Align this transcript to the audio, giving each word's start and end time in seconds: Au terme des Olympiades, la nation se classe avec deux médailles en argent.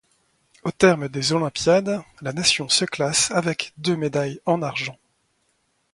Au 0.63 0.71
terme 0.71 1.09
des 1.09 1.31
Olympiades, 1.31 2.01
la 2.21 2.33
nation 2.33 2.67
se 2.69 2.85
classe 2.85 3.29
avec 3.29 3.71
deux 3.77 3.95
médailles 3.95 4.39
en 4.47 4.63
argent. 4.63 4.97